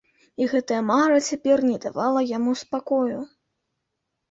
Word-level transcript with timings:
І 0.43 0.45
гэтая 0.53 0.79
мара 0.91 1.19
цяпер 1.27 1.63
не 1.69 1.75
давала 1.85 2.25
яму 2.33 2.51
спакою. 2.65 3.19